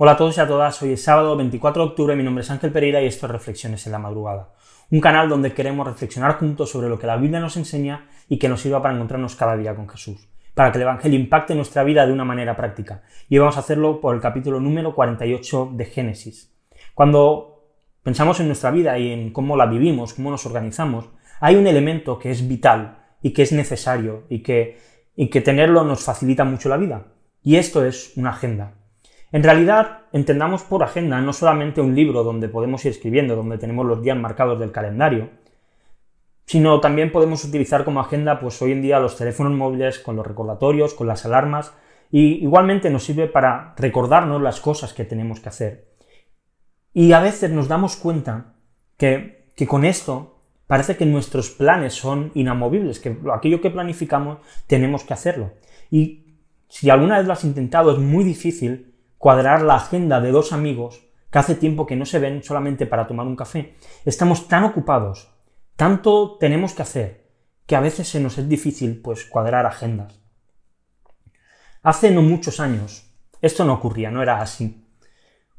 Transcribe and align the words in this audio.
Hola 0.00 0.12
a 0.12 0.16
todos 0.16 0.36
y 0.36 0.40
a 0.40 0.46
todas, 0.46 0.80
hoy 0.80 0.92
es 0.92 1.02
sábado 1.02 1.36
24 1.36 1.82
de 1.82 1.88
octubre, 1.88 2.14
mi 2.14 2.22
nombre 2.22 2.42
es 2.44 2.50
Ángel 2.52 2.70
Pereira 2.70 3.02
y 3.02 3.06
esto 3.06 3.26
es 3.26 3.32
Reflexiones 3.32 3.84
en 3.84 3.90
la 3.90 3.98
Madrugada, 3.98 4.54
un 4.92 5.00
canal 5.00 5.28
donde 5.28 5.52
queremos 5.52 5.84
reflexionar 5.84 6.38
juntos 6.38 6.70
sobre 6.70 6.88
lo 6.88 7.00
que 7.00 7.08
la 7.08 7.16
Biblia 7.16 7.40
nos 7.40 7.56
enseña 7.56 8.06
y 8.28 8.38
que 8.38 8.48
nos 8.48 8.60
sirva 8.60 8.80
para 8.80 8.94
encontrarnos 8.94 9.34
cada 9.34 9.56
día 9.56 9.74
con 9.74 9.88
Jesús, 9.88 10.28
para 10.54 10.70
que 10.70 10.78
el 10.78 10.82
Evangelio 10.82 11.18
impacte 11.18 11.56
nuestra 11.56 11.82
vida 11.82 12.06
de 12.06 12.12
una 12.12 12.24
manera 12.24 12.54
práctica. 12.54 13.02
Y 13.28 13.38
vamos 13.38 13.56
a 13.56 13.58
hacerlo 13.58 14.00
por 14.00 14.14
el 14.14 14.20
capítulo 14.20 14.60
número 14.60 14.94
48 14.94 15.70
de 15.72 15.84
Génesis. 15.86 16.56
Cuando 16.94 17.64
pensamos 18.04 18.38
en 18.38 18.46
nuestra 18.46 18.70
vida 18.70 18.96
y 19.00 19.10
en 19.10 19.32
cómo 19.32 19.56
la 19.56 19.66
vivimos, 19.66 20.14
cómo 20.14 20.30
nos 20.30 20.46
organizamos, 20.46 21.10
hay 21.40 21.56
un 21.56 21.66
elemento 21.66 22.20
que 22.20 22.30
es 22.30 22.46
vital 22.46 22.98
y 23.20 23.32
que 23.32 23.42
es 23.42 23.50
necesario 23.50 24.26
y 24.28 24.44
que, 24.44 24.78
y 25.16 25.28
que 25.28 25.40
tenerlo 25.40 25.82
nos 25.82 26.04
facilita 26.04 26.44
mucho 26.44 26.68
la 26.68 26.76
vida, 26.76 27.08
y 27.42 27.56
esto 27.56 27.84
es 27.84 28.12
una 28.16 28.30
agenda. 28.30 28.77
En 29.30 29.42
realidad, 29.42 30.02
entendamos 30.12 30.62
por 30.62 30.82
agenda 30.82 31.20
no 31.20 31.32
solamente 31.32 31.80
un 31.80 31.94
libro 31.94 32.24
donde 32.24 32.48
podemos 32.48 32.84
ir 32.84 32.92
escribiendo, 32.92 33.36
donde 33.36 33.58
tenemos 33.58 33.84
los 33.84 34.02
días 34.02 34.16
marcados 34.16 34.58
del 34.58 34.72
calendario, 34.72 35.28
sino 36.46 36.80
también 36.80 37.12
podemos 37.12 37.44
utilizar 37.44 37.84
como 37.84 38.00
agenda 38.00 38.40
pues 38.40 38.60
hoy 38.62 38.72
en 38.72 38.80
día 38.80 39.00
los 39.00 39.16
teléfonos 39.16 39.52
móviles 39.52 39.98
con 39.98 40.16
los 40.16 40.26
recordatorios, 40.26 40.94
con 40.94 41.06
las 41.06 41.26
alarmas, 41.26 41.74
y 42.10 42.42
igualmente 42.42 42.88
nos 42.88 43.04
sirve 43.04 43.26
para 43.26 43.74
recordarnos 43.76 44.40
las 44.40 44.60
cosas 44.60 44.94
que 44.94 45.04
tenemos 45.04 45.40
que 45.40 45.50
hacer. 45.50 45.88
Y 46.94 47.12
a 47.12 47.20
veces 47.20 47.50
nos 47.50 47.68
damos 47.68 47.96
cuenta 47.96 48.54
que, 48.96 49.52
que 49.54 49.66
con 49.66 49.84
esto 49.84 50.40
parece 50.66 50.96
que 50.96 51.04
nuestros 51.04 51.50
planes 51.50 51.92
son 51.92 52.30
inamovibles, 52.34 52.98
que 52.98 53.14
aquello 53.30 53.60
que 53.60 53.70
planificamos 53.70 54.38
tenemos 54.66 55.04
que 55.04 55.12
hacerlo. 55.12 55.52
Y 55.90 56.38
si 56.68 56.88
alguna 56.88 57.18
vez 57.18 57.26
lo 57.26 57.34
has 57.34 57.44
intentado 57.44 57.92
es 57.92 57.98
muy 57.98 58.24
difícil 58.24 58.87
cuadrar 59.18 59.62
la 59.62 59.74
agenda 59.74 60.20
de 60.20 60.30
dos 60.30 60.52
amigos 60.52 61.04
que 61.30 61.38
hace 61.38 61.54
tiempo 61.54 61.86
que 61.86 61.96
no 61.96 62.06
se 62.06 62.18
ven 62.18 62.42
solamente 62.42 62.86
para 62.86 63.06
tomar 63.06 63.26
un 63.26 63.36
café. 63.36 63.76
Estamos 64.04 64.48
tan 64.48 64.64
ocupados, 64.64 65.28
tanto 65.76 66.38
tenemos 66.38 66.72
que 66.72 66.82
hacer, 66.82 67.28
que 67.66 67.76
a 67.76 67.80
veces 67.80 68.08
se 68.08 68.20
nos 68.20 68.38
es 68.38 68.48
difícil 68.48 69.02
pues 69.02 69.26
cuadrar 69.26 69.66
agendas. 69.66 70.20
Hace 71.82 72.10
no 72.10 72.22
muchos 72.22 72.60
años 72.60 73.08
esto 73.40 73.64
no 73.64 73.74
ocurría, 73.74 74.10
no 74.10 74.22
era 74.22 74.40
así. 74.40 74.84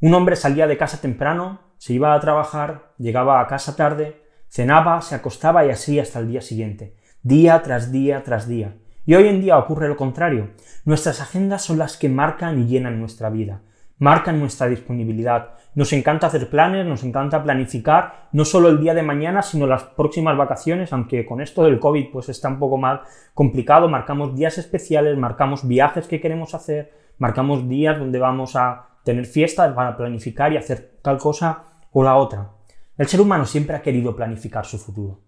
Un 0.01 0.13
hombre 0.13 0.35
salía 0.35 0.67
de 0.67 0.77
casa 0.77 0.99
temprano, 0.99 1.61
se 1.77 1.93
iba 1.93 2.13
a 2.13 2.19
trabajar, 2.19 2.93
llegaba 2.97 3.39
a 3.39 3.47
casa 3.47 3.75
tarde, 3.75 4.21
cenaba, 4.49 5.01
se 5.01 5.15
acostaba 5.15 5.65
y 5.65 5.69
así 5.69 5.99
hasta 5.99 6.19
el 6.19 6.27
día 6.27 6.41
siguiente, 6.41 6.97
día 7.21 7.61
tras 7.63 7.91
día 7.91 8.23
tras 8.23 8.47
día. 8.47 8.77
Y 9.05 9.15
hoy 9.15 9.27
en 9.27 9.41
día 9.41 9.57
ocurre 9.57 9.87
lo 9.87 9.95
contrario. 9.95 10.49
Nuestras 10.85 11.21
agendas 11.21 11.63
son 11.63 11.77
las 11.77 11.97
que 11.97 12.09
marcan 12.09 12.59
y 12.59 12.67
llenan 12.67 12.99
nuestra 12.99 13.29
vida, 13.29 13.61
marcan 13.97 14.39
nuestra 14.39 14.67
disponibilidad. 14.67 15.51
Nos 15.75 15.93
encanta 15.93 16.27
hacer 16.27 16.49
planes, 16.49 16.85
nos 16.85 17.03
encanta 17.03 17.43
planificar, 17.43 18.27
no 18.31 18.45
solo 18.45 18.69
el 18.69 18.79
día 18.79 18.93
de 18.93 19.03
mañana, 19.03 19.41
sino 19.41 19.67
las 19.67 19.83
próximas 19.83 20.37
vacaciones, 20.37 20.93
aunque 20.93 21.25
con 21.25 21.41
esto 21.41 21.63
del 21.63 21.79
COVID 21.79 22.11
pues 22.11 22.29
está 22.29 22.49
un 22.49 22.59
poco 22.59 22.77
más 22.77 23.01
complicado, 23.33 23.87
marcamos 23.87 24.35
días 24.35 24.57
especiales, 24.57 25.17
marcamos 25.17 25.67
viajes 25.67 26.07
que 26.07 26.21
queremos 26.21 26.53
hacer, 26.53 26.91
marcamos 27.17 27.67
días 27.67 27.97
donde 27.97 28.19
vamos 28.19 28.55
a 28.55 28.89
tener 29.03 29.25
fiestas 29.25 29.73
para 29.73 29.95
planificar 29.97 30.53
y 30.53 30.57
hacer 30.57 30.99
tal 31.01 31.17
cosa 31.17 31.63
o 31.91 32.03
la 32.03 32.15
otra. 32.15 32.51
El 32.97 33.07
ser 33.07 33.21
humano 33.21 33.45
siempre 33.45 33.75
ha 33.75 33.81
querido 33.81 34.15
planificar 34.15 34.65
su 34.65 34.77
futuro. 34.77 35.21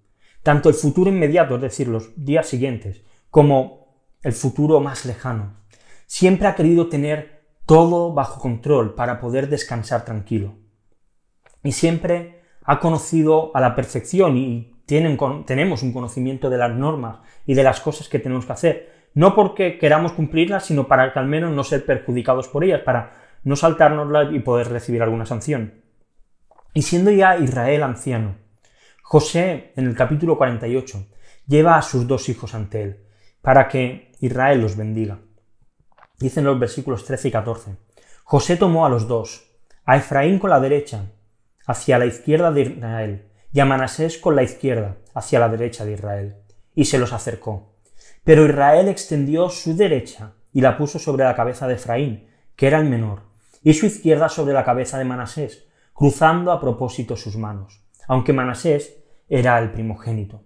Tanto 0.44 0.70
el 0.70 0.76
futuro 0.76 1.10
inmediato, 1.10 1.56
es 1.56 1.62
decir, 1.62 1.88
los 1.88 2.12
días 2.16 2.48
siguientes, 2.48 3.04
como 3.32 3.96
el 4.22 4.34
futuro 4.34 4.80
más 4.80 5.06
lejano. 5.06 5.56
Siempre 6.06 6.48
ha 6.48 6.56
querido 6.56 6.90
tener 6.90 7.42
todo 7.66 8.14
bajo 8.14 8.40
control 8.40 8.94
para 8.94 9.20
poder 9.20 9.50
descansar 9.50 10.06
tranquilo. 10.06 10.56
Y 11.64 11.72
siempre 11.72 12.42
ha 12.64 12.80
conocido 12.80 13.52
a 13.56 13.62
la 13.62 13.76
perfección 13.76 14.38
y 14.38 14.76
tenemos 14.86 15.82
un 15.82 15.94
conocimiento 15.94 16.50
de 16.50 16.58
las 16.58 16.72
normas 16.72 17.20
y 17.46 17.54
de 17.54 17.64
las 17.64 17.80
cosas 17.80 18.10
que 18.10 18.20
tenemos 18.20 18.46
que 18.46 18.52
hacer. 18.52 18.92
No 19.14 19.34
porque 19.36 19.78
queramos 19.78 20.12
cumplirlas, 20.12 20.66
sino 20.66 20.88
para 20.88 21.14
que 21.14 21.20
al 21.20 21.28
menos 21.28 21.52
no 21.52 21.64
ser 21.64 21.86
perjudicados 21.86 22.50
por 22.50 22.64
ellas, 22.64 22.82
para 22.82 23.14
no 23.44 23.56
saltárnoslas 23.56 24.34
y 24.34 24.40
poder 24.40 24.70
recibir 24.70 25.02
alguna 25.02 25.26
sanción. 25.26 25.82
Y 26.74 26.82
siendo 26.82 27.12
ya 27.12 27.38
Israel 27.38 27.84
anciano, 27.84 28.36
José, 29.02 29.72
en 29.76 29.88
el 29.88 29.96
capítulo 29.96 30.38
48, 30.38 31.08
lleva 31.48 31.78
a 31.78 31.82
sus 31.82 32.08
dos 32.08 32.30
hijos 32.30 32.54
ante 32.54 32.84
él, 32.84 33.06
para 33.42 33.68
que 33.68 34.12
Israel 34.20 34.62
los 34.62 34.76
bendiga. 34.76 35.20
Dicen 36.20 36.44
los 36.44 36.60
versículos 36.60 37.06
13 37.06 37.30
y 37.30 37.32
14. 37.32 37.76
José 38.24 38.58
tomó 38.58 38.86
a 38.86 38.90
los 38.90 39.08
dos, 39.08 39.52
a 39.86 39.98
Efraín 39.98 40.40
con 40.40 40.52
la 40.52 40.60
derecha, 40.60 41.12
hacia 41.66 41.98
la 41.98 42.06
izquierda 42.06 42.52
de 42.52 42.62
Israel, 42.62 43.32
y 43.52 43.60
a 43.60 43.66
Manasés 43.66 44.18
con 44.18 44.36
la 44.36 44.44
izquierda, 44.44 44.98
hacia 45.14 45.40
la 45.40 45.50
derecha 45.50 45.84
de 45.84 45.94
Israel, 45.94 46.38
y 46.76 46.86
se 46.86 46.98
los 46.98 47.14
acercó. 47.14 47.74
Pero 48.24 48.46
Israel 48.46 48.88
extendió 48.88 49.50
su 49.50 49.76
derecha 49.76 50.34
y 50.54 50.62
la 50.62 50.78
puso 50.78 51.00
sobre 51.00 51.24
la 51.24 51.36
cabeza 51.36 51.68
de 51.68 51.74
Efraín, 51.74 52.28
que 52.56 52.68
era 52.68 52.80
el 52.80 52.86
menor, 52.86 53.24
y 53.64 53.74
su 53.74 53.86
izquierda 53.86 54.30
sobre 54.30 54.54
la 54.54 54.64
cabeza 54.64 54.98
de 54.98 55.06
Manasés, 55.06 55.66
cruzando 55.94 56.52
a 56.52 56.62
propósito 56.62 57.16
sus 57.18 57.36
manos, 57.36 57.84
aunque 58.08 58.34
Manasés 58.34 59.04
era 59.28 59.58
el 59.60 59.72
primogénito. 59.72 60.44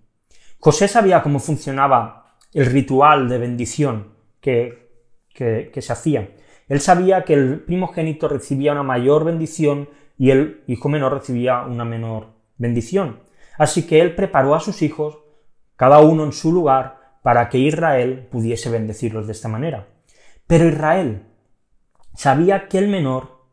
José 0.60 0.88
sabía 0.88 1.22
cómo 1.22 1.40
funcionaba 1.40 2.25
el 2.56 2.68
ritual 2.68 3.28
de 3.28 3.38
bendición 3.38 4.14
que, 4.40 4.90
que, 5.34 5.82
se 5.82 5.92
hacía. 5.92 6.30
Él 6.70 6.80
sabía 6.80 7.26
que 7.26 7.34
el 7.34 7.60
primogénito 7.60 8.30
recibía 8.30 8.72
una 8.72 8.82
mayor 8.82 9.26
bendición 9.26 9.90
y 10.18 10.32
el 10.32 10.64
hijo 10.66 10.88
menor 10.88 11.14
recibía 11.14 11.64
una 11.64 11.84
menor 11.84 12.30
bendición. 12.58 13.20
Así 13.58 13.86
que 13.86 14.00
él 14.00 14.16
preparó 14.16 14.56
a 14.56 14.62
sus 14.62 14.82
hijos, 14.84 15.20
cada 15.76 16.00
uno 16.00 16.24
en 16.24 16.32
su 16.32 16.54
lugar, 16.54 17.18
para 17.22 17.50
que 17.50 17.58
Israel 17.58 18.26
pudiese 18.32 18.70
bendecirlos 18.70 19.26
de 19.26 19.34
esta 19.34 19.50
manera. 19.50 19.88
Pero 20.48 20.70
Israel 20.70 21.24
sabía 22.14 22.70
que 22.70 22.78
el 22.78 22.88
menor 22.88 23.48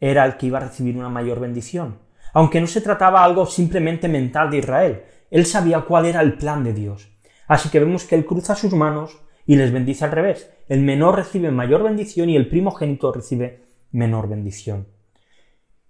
era 0.00 0.24
el 0.24 0.38
que 0.38 0.46
iba 0.46 0.56
a 0.56 0.62
recibir 0.62 0.96
una 0.96 1.10
mayor 1.10 1.40
bendición. 1.40 1.98
Aunque 2.32 2.58
no 2.62 2.66
se 2.66 2.80
trataba 2.80 3.22
algo 3.22 3.44
simplemente 3.44 4.08
mental 4.08 4.50
de 4.50 4.58
Israel, 4.58 5.02
él 5.30 5.44
sabía 5.44 5.82
cuál 5.82 6.06
era 6.06 6.22
el 6.22 6.38
plan 6.38 6.64
de 6.64 6.72
Dios. 6.72 7.10
Así 7.50 7.68
que 7.68 7.80
vemos 7.80 8.04
que 8.04 8.14
él 8.14 8.24
cruza 8.24 8.54
sus 8.54 8.74
manos 8.74 9.18
y 9.44 9.56
les 9.56 9.72
bendice 9.72 10.04
al 10.04 10.12
revés. 10.12 10.52
El 10.68 10.82
menor 10.82 11.16
recibe 11.16 11.50
mayor 11.50 11.82
bendición 11.82 12.30
y 12.30 12.36
el 12.36 12.48
primogénito 12.48 13.10
recibe 13.10 13.64
menor 13.90 14.28
bendición. 14.28 14.86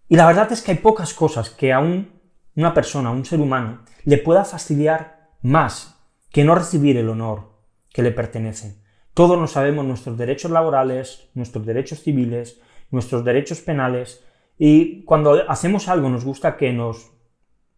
Y 0.09 0.17
la 0.17 0.27
verdad 0.27 0.51
es 0.53 0.63
que 0.63 0.71
hay 0.71 0.79
pocas 0.79 1.13
cosas 1.13 1.51
que 1.51 1.75
a 1.75 1.81
una 1.81 2.73
persona, 2.73 3.11
a 3.11 3.13
un 3.13 3.27
ser 3.27 3.41
humano, 3.41 3.85
le 4.05 4.17
pueda 4.17 4.47
fastidiar 4.47 5.29
más 5.43 6.01
que 6.31 6.45
no 6.45 6.55
recibir 6.55 6.97
el 6.97 7.11
honor 7.11 7.51
que 7.93 8.01
le 8.01 8.13
pertenece. 8.13 8.79
Todos 9.13 9.39
nos 9.39 9.51
sabemos 9.51 9.85
nuestros 9.85 10.17
derechos 10.17 10.51
laborales, 10.51 11.29
nuestros 11.35 11.67
derechos 11.67 12.01
civiles, 12.01 12.59
nuestros 12.91 13.23
derechos 13.23 13.61
penales, 13.61 14.25
y 14.57 15.05
cuando 15.05 15.47
hacemos 15.47 15.89
algo 15.89 16.09
nos 16.09 16.25
gusta 16.25 16.57
que 16.57 16.73
nos, 16.73 17.11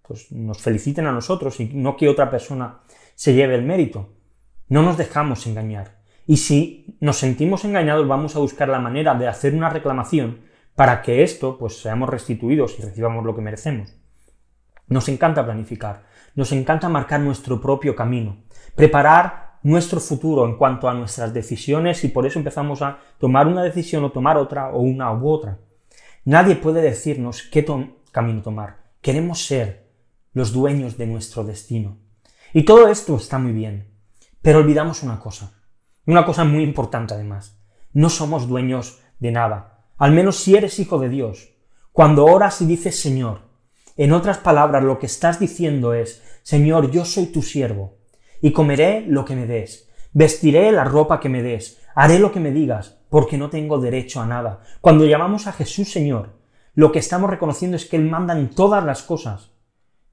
pues, 0.02 0.30
nos 0.30 0.58
feliciten 0.62 1.06
a 1.06 1.12
nosotros 1.12 1.58
y 1.58 1.64
no 1.64 1.96
que 1.96 2.08
otra 2.08 2.30
persona 2.30 2.82
se 3.22 3.34
lleve 3.34 3.54
el 3.54 3.62
mérito. 3.62 4.16
No 4.66 4.82
nos 4.82 4.96
dejamos 4.96 5.46
engañar. 5.46 6.02
Y 6.26 6.38
si 6.38 6.96
nos 6.98 7.18
sentimos 7.18 7.64
engañados, 7.64 8.08
vamos 8.08 8.34
a 8.34 8.40
buscar 8.40 8.68
la 8.68 8.80
manera 8.80 9.14
de 9.14 9.28
hacer 9.28 9.54
una 9.54 9.68
reclamación 9.68 10.40
para 10.74 11.02
que 11.02 11.22
esto, 11.22 11.56
pues 11.56 11.80
seamos 11.80 12.08
restituidos 12.08 12.76
y 12.80 12.82
recibamos 12.82 13.24
lo 13.24 13.36
que 13.36 13.40
merecemos. 13.40 13.94
Nos 14.88 15.08
encanta 15.08 15.44
planificar, 15.44 16.02
nos 16.34 16.50
encanta 16.50 16.88
marcar 16.88 17.20
nuestro 17.20 17.60
propio 17.60 17.94
camino, 17.94 18.42
preparar 18.74 19.60
nuestro 19.62 20.00
futuro 20.00 20.44
en 20.44 20.56
cuanto 20.56 20.88
a 20.88 20.94
nuestras 20.94 21.32
decisiones 21.32 22.02
y 22.02 22.08
por 22.08 22.26
eso 22.26 22.40
empezamos 22.40 22.82
a 22.82 22.98
tomar 23.20 23.46
una 23.46 23.62
decisión 23.62 24.02
o 24.02 24.10
tomar 24.10 24.36
otra 24.36 24.72
o 24.72 24.80
una 24.80 25.12
u 25.12 25.28
otra. 25.28 25.60
Nadie 26.24 26.56
puede 26.56 26.82
decirnos 26.82 27.44
qué 27.44 27.64
camino 28.10 28.42
tomar. 28.42 28.78
Queremos 29.00 29.46
ser 29.46 29.92
los 30.32 30.52
dueños 30.52 30.98
de 30.98 31.06
nuestro 31.06 31.44
destino. 31.44 32.02
Y 32.54 32.64
todo 32.64 32.88
esto 32.88 33.16
está 33.16 33.38
muy 33.38 33.52
bien, 33.52 33.88
pero 34.42 34.58
olvidamos 34.58 35.02
una 35.02 35.18
cosa, 35.18 35.54
una 36.04 36.26
cosa 36.26 36.44
muy 36.44 36.62
importante 36.62 37.14
además. 37.14 37.58
No 37.94 38.10
somos 38.10 38.46
dueños 38.46 39.00
de 39.20 39.32
nada, 39.32 39.86
al 39.96 40.12
menos 40.12 40.36
si 40.36 40.54
eres 40.54 40.78
hijo 40.78 40.98
de 40.98 41.08
Dios. 41.08 41.54
Cuando 41.92 42.26
oras 42.26 42.60
y 42.60 42.66
dices 42.66 43.00
Señor, 43.00 43.40
en 43.96 44.12
otras 44.12 44.36
palabras 44.36 44.84
lo 44.84 44.98
que 44.98 45.06
estás 45.06 45.40
diciendo 45.40 45.94
es, 45.94 46.22
Señor, 46.42 46.90
yo 46.90 47.06
soy 47.06 47.26
tu 47.26 47.40
siervo, 47.40 47.96
y 48.42 48.52
comeré 48.52 49.06
lo 49.06 49.24
que 49.24 49.34
me 49.34 49.46
des, 49.46 49.88
vestiré 50.12 50.72
la 50.72 50.84
ropa 50.84 51.20
que 51.20 51.30
me 51.30 51.42
des, 51.42 51.80
haré 51.94 52.18
lo 52.18 52.32
que 52.32 52.40
me 52.40 52.50
digas, 52.50 52.98
porque 53.08 53.38
no 53.38 53.48
tengo 53.48 53.78
derecho 53.78 54.20
a 54.20 54.26
nada. 54.26 54.60
Cuando 54.82 55.06
llamamos 55.06 55.46
a 55.46 55.52
Jesús 55.52 55.90
Señor, 55.90 56.38
lo 56.74 56.92
que 56.92 56.98
estamos 56.98 57.30
reconociendo 57.30 57.78
es 57.78 57.86
que 57.86 57.96
Él 57.96 58.10
manda 58.10 58.36
en 58.36 58.50
todas 58.50 58.84
las 58.84 59.02
cosas, 59.02 59.52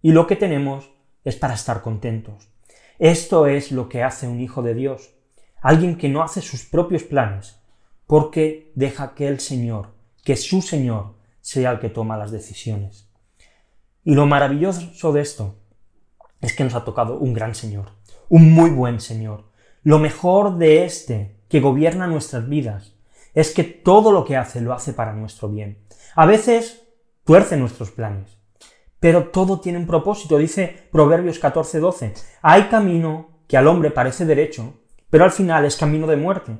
y 0.02 0.14
lo 0.14 0.26
que 0.26 0.38
tenemos 0.38 0.92
es 1.24 1.36
para 1.36 1.54
estar 1.54 1.82
contentos. 1.82 2.50
Esto 2.98 3.48
es 3.48 3.72
lo 3.72 3.88
que 3.88 4.04
hace 4.04 4.28
un 4.28 4.42
hijo 4.42 4.62
de 4.62 4.74
Dios, 4.74 5.12
alguien 5.62 5.98
que 5.98 6.10
no 6.10 6.24
hace 6.24 6.42
sus 6.42 6.66
propios 6.66 7.04
planes, 7.04 7.62
porque 8.08 8.72
deja 8.76 9.14
que 9.14 9.28
el 9.28 9.40
Señor, 9.40 9.94
que 10.24 10.36
su 10.36 10.62
Señor 10.62 11.16
sea 11.42 11.72
el 11.72 11.80
que 11.80 11.90
toma 11.90 12.18
las 12.18 12.32
decisiones. 12.32 13.10
Y 14.04 14.16
lo 14.16 14.26
maravilloso 14.26 15.14
de 15.14 15.22
esto 15.22 15.56
es 16.42 16.54
que 16.54 16.64
nos 16.64 16.76
ha 16.76 16.86
tocado 16.86 17.18
un 17.18 17.34
gran 17.34 17.56
Señor, 17.56 17.92
un 18.30 18.52
muy 18.52 18.70
buen 18.70 19.00
Señor. 19.00 19.46
Lo 19.84 20.00
mejor 20.00 20.58
de 20.58 20.86
este 20.86 21.40
que 21.48 21.60
gobierna 21.60 22.08
nuestras 22.08 22.48
vidas 22.48 22.96
es 23.34 23.54
que 23.54 23.64
todo 23.64 24.12
lo 24.12 24.26
que 24.26 24.38
hace 24.38 24.62
lo 24.62 24.74
hace 24.74 24.94
para 24.94 25.14
nuestro 25.14 25.50
bien. 25.50 25.84
A 26.16 26.26
veces 26.26 26.88
tuerce 27.24 27.58
nuestros 27.58 27.92
planes, 27.92 28.39
pero 29.00 29.30
todo 29.30 29.60
tiene 29.60 29.78
un 29.78 29.88
propósito. 29.88 30.38
Dice 30.38 30.88
Proverbios 30.92 31.42
14:12, 31.42 32.14
hay 32.42 32.64
camino 32.64 33.44
que 33.48 33.58
al 33.58 33.68
hombre 33.68 33.92
parece 33.92 34.26
derecho, 34.26 34.82
pero 35.10 35.24
al 35.24 35.32
final 35.32 35.66
es 35.66 35.76
camino 35.76 36.08
de 36.08 36.18
muerte. 36.18 36.58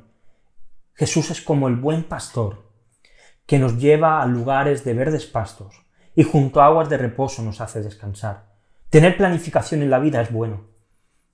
Jesús 0.94 1.32
es 1.32 1.42
como 1.42 1.68
el 1.68 1.76
buen 1.76 2.04
pastor 2.04 2.70
que 3.46 3.60
nos 3.60 3.78
lleva 3.78 4.22
a 4.22 4.26
lugares 4.26 4.84
de 4.84 4.94
verdes 4.94 5.26
pastos 5.26 5.86
y 6.16 6.24
junto 6.24 6.62
a 6.62 6.66
aguas 6.66 6.90
de 6.90 6.98
reposo 6.98 7.42
nos 7.42 7.62
hace 7.62 7.82
descansar. 7.82 8.50
Tener 8.90 9.18
planificación 9.18 9.82
en 9.82 9.90
la 9.90 10.00
vida 10.00 10.22
es 10.22 10.32
bueno. 10.32 10.68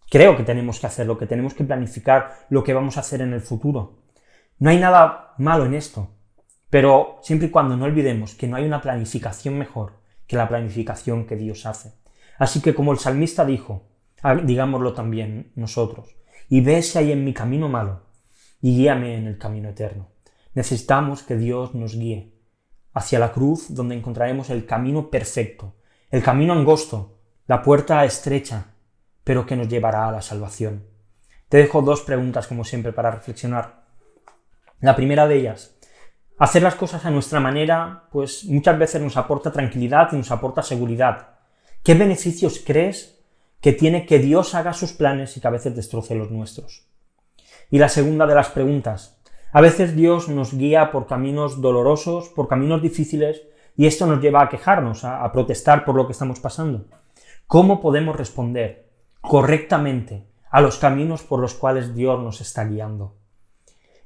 Creo 0.09 0.37
que 0.37 0.43
tenemos 0.43 0.79
que 0.79 0.87
hacerlo, 0.87 1.17
que 1.17 1.25
tenemos 1.25 1.53
que 1.53 1.63
planificar 1.63 2.45
lo 2.49 2.63
que 2.63 2.73
vamos 2.73 2.97
a 2.97 2.99
hacer 2.99 3.21
en 3.21 3.33
el 3.33 3.41
futuro. 3.41 4.03
No 4.59 4.69
hay 4.69 4.79
nada 4.79 5.33
malo 5.37 5.65
en 5.65 5.73
esto, 5.73 6.09
pero 6.69 7.19
siempre 7.21 7.47
y 7.47 7.51
cuando 7.51 7.75
no 7.75 7.85
olvidemos 7.85 8.35
que 8.35 8.47
no 8.47 8.55
hay 8.55 8.65
una 8.65 8.81
planificación 8.81 9.57
mejor 9.57 10.04
que 10.27 10.37
la 10.37 10.47
planificación 10.47 11.25
que 11.25 11.35
Dios 11.35 11.65
hace. 11.65 11.93
Así 12.37 12.61
que 12.61 12.75
como 12.75 12.91
el 12.91 12.99
salmista 12.99 13.45
dijo, 13.45 13.87
digámoslo 14.43 14.93
también 14.93 15.51
nosotros, 15.55 16.15
y 16.49 16.61
ve 16.61 16.81
si 16.81 16.97
hay 16.97 17.11
en 17.11 17.23
mi 17.23 17.33
camino 17.33 17.69
malo, 17.69 18.03
y 18.61 18.75
guíame 18.77 19.15
en 19.15 19.27
el 19.27 19.37
camino 19.37 19.69
eterno. 19.69 20.09
Necesitamos 20.53 21.23
que 21.23 21.35
Dios 21.35 21.75
nos 21.75 21.95
guíe 21.95 22.33
hacia 22.93 23.19
la 23.19 23.31
cruz 23.31 23.73
donde 23.73 23.95
encontraremos 23.95 24.49
el 24.49 24.65
camino 24.65 25.09
perfecto, 25.09 25.75
el 26.09 26.23
camino 26.23 26.53
angosto, 26.53 27.19
la 27.45 27.61
puerta 27.61 28.05
estrecha, 28.05 28.67
pero 29.23 29.45
que 29.45 29.55
nos 29.55 29.67
llevará 29.67 30.07
a 30.07 30.11
la 30.11 30.21
salvación. 30.21 30.87
Te 31.49 31.57
dejo 31.57 31.81
dos 31.81 32.01
preguntas 32.01 32.47
como 32.47 32.63
siempre 32.63 32.93
para 32.93 33.11
reflexionar. 33.11 33.85
La 34.79 34.95
primera 34.95 35.27
de 35.27 35.35
ellas, 35.35 35.74
hacer 36.37 36.63
las 36.63 36.75
cosas 36.75 37.05
a 37.05 37.11
nuestra 37.11 37.39
manera, 37.39 38.03
pues 38.11 38.45
muchas 38.45 38.77
veces 38.77 39.01
nos 39.01 39.17
aporta 39.17 39.51
tranquilidad 39.51 40.09
y 40.11 40.17
nos 40.17 40.31
aporta 40.31 40.61
seguridad. 40.61 41.29
¿Qué 41.83 41.93
beneficios 41.93 42.61
crees 42.65 43.23
que 43.61 43.71
tiene 43.71 44.05
que 44.05 44.19
Dios 44.19 44.55
haga 44.55 44.73
sus 44.73 44.93
planes 44.93 45.37
y 45.37 45.41
que 45.41 45.47
a 45.47 45.51
veces 45.51 45.75
destroce 45.75 46.15
los 46.15 46.31
nuestros? 46.31 46.87
Y 47.69 47.79
la 47.79 47.89
segunda 47.89 48.27
de 48.27 48.35
las 48.35 48.49
preguntas, 48.49 49.21
a 49.51 49.61
veces 49.61 49.95
Dios 49.95 50.27
nos 50.27 50.53
guía 50.53 50.91
por 50.91 51.07
caminos 51.07 51.61
dolorosos, 51.61 52.29
por 52.29 52.47
caminos 52.47 52.81
difíciles, 52.81 53.43
y 53.77 53.87
esto 53.87 54.05
nos 54.05 54.21
lleva 54.21 54.41
a 54.41 54.49
quejarnos, 54.49 55.03
a, 55.03 55.31
protestar 55.31 55.85
por 55.85 55.95
lo 55.95 56.05
que 56.05 56.13
estamos 56.13 56.39
pasando. 56.39 56.85
¿Cómo 57.47 57.81
podemos 57.81 58.15
responder 58.15 58.89
correctamente 59.21 60.27
a 60.49 60.61
los 60.61 60.77
caminos 60.77 61.23
por 61.23 61.39
los 61.39 61.53
cuales 61.53 61.93
Dios 61.93 62.21
nos 62.21 62.41
está 62.41 62.65
guiando? 62.65 63.15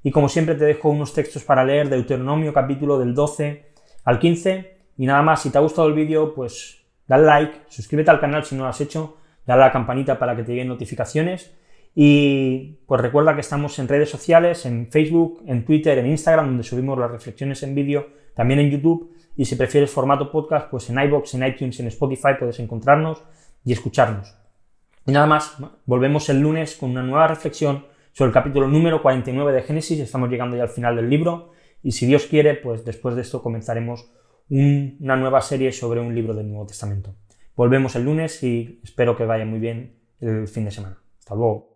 Y 0.03 0.11
como 0.11 0.29
siempre 0.29 0.55
te 0.55 0.65
dejo 0.65 0.89
unos 0.89 1.13
textos 1.13 1.43
para 1.43 1.65
leer, 1.65 1.89
Deuteronomio 1.89 2.53
capítulo 2.53 2.97
del 2.97 3.13
12 3.13 3.65
al 4.05 4.19
15. 4.19 4.77
Y 4.97 5.05
nada 5.05 5.21
más, 5.21 5.41
si 5.41 5.49
te 5.49 5.57
ha 5.57 5.61
gustado 5.61 5.87
el 5.87 5.93
vídeo, 5.93 6.33
pues 6.33 6.85
dale 7.07 7.25
like, 7.25 7.59
suscríbete 7.67 8.11
al 8.11 8.19
canal 8.19 8.45
si 8.45 8.55
no 8.55 8.63
lo 8.63 8.69
has 8.69 8.79
hecho, 8.79 9.17
dale 9.45 9.63
a 9.63 9.65
la 9.67 9.71
campanita 9.71 10.17
para 10.17 10.35
que 10.35 10.43
te 10.43 10.51
lleguen 10.51 10.69
notificaciones. 10.69 11.53
Y 11.95 12.79
pues 12.85 13.01
recuerda 13.01 13.33
que 13.33 13.41
estamos 13.41 13.77
en 13.79 13.87
redes 13.87 14.09
sociales, 14.09 14.65
en 14.65 14.89
Facebook, 14.89 15.43
en 15.47 15.65
Twitter, 15.65 15.97
en 15.97 16.07
Instagram, 16.07 16.45
donde 16.47 16.63
subimos 16.63 16.97
las 16.97 17.11
reflexiones 17.11 17.61
en 17.63 17.75
vídeo, 17.75 18.07
también 18.35 18.59
en 18.61 18.69
YouTube. 18.69 19.13
Y 19.35 19.45
si 19.45 19.55
prefieres 19.55 19.91
formato 19.91 20.31
podcast, 20.31 20.69
pues 20.69 20.89
en 20.89 20.99
iBox, 20.99 21.33
en 21.33 21.45
iTunes, 21.45 21.79
en 21.79 21.87
Spotify 21.87 22.35
puedes 22.37 22.59
encontrarnos 22.59 23.21
y 23.65 23.73
escucharnos. 23.73 24.35
Y 25.05 25.11
nada 25.11 25.25
más, 25.25 25.57
volvemos 25.85 26.29
el 26.29 26.39
lunes 26.39 26.75
con 26.75 26.91
una 26.91 27.03
nueva 27.03 27.27
reflexión 27.27 27.85
sobre 28.11 28.29
el 28.29 28.33
capítulo 28.33 28.67
número 28.67 29.01
49 29.01 29.53
de 29.53 29.61
Génesis. 29.61 29.99
Estamos 29.99 30.29
llegando 30.29 30.55
ya 30.55 30.63
al 30.63 30.69
final 30.69 30.95
del 30.95 31.09
libro 31.09 31.51
y 31.83 31.91
si 31.91 32.05
Dios 32.05 32.25
quiere, 32.25 32.55
pues 32.55 32.85
después 32.85 33.15
de 33.15 33.21
esto 33.21 33.41
comenzaremos 33.41 34.11
una 34.49 35.15
nueva 35.15 35.41
serie 35.41 35.71
sobre 35.71 35.99
un 35.99 36.13
libro 36.15 36.33
del 36.33 36.49
Nuevo 36.49 36.65
Testamento. 36.65 37.15
Volvemos 37.55 37.95
el 37.95 38.05
lunes 38.05 38.41
y 38.43 38.79
espero 38.83 39.15
que 39.15 39.25
vaya 39.25 39.45
muy 39.45 39.59
bien 39.59 39.99
el 40.19 40.47
fin 40.47 40.65
de 40.65 40.71
semana. 40.71 40.97
Hasta 41.19 41.35
luego. 41.35 41.68